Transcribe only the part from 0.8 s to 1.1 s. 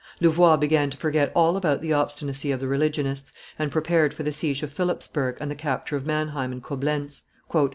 to